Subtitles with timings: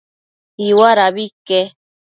[0.67, 1.61] Iuadabi ique